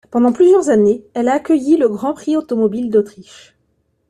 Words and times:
Pendant 0.09 0.33
plusieurs 0.33 0.69
années, 0.71 1.03
elle 1.13 1.27
a 1.27 1.35
accueilli 1.35 1.77
le 1.77 1.87
Grand 1.87 2.15
Prix 2.15 2.35
automobile 2.35 2.89
d'Autriche. 2.89 3.55